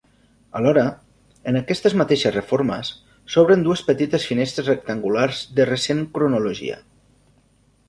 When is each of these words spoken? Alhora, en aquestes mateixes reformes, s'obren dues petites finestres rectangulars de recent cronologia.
Alhora, 0.59 0.85
en 1.51 1.59
aquestes 1.59 1.95
mateixes 2.01 2.33
reformes, 2.35 2.89
s'obren 3.35 3.67
dues 3.69 3.85
petites 3.91 4.27
finestres 4.31 4.73
rectangulars 4.73 5.45
de 5.61 5.71
recent 5.75 6.05
cronologia. 6.19 6.83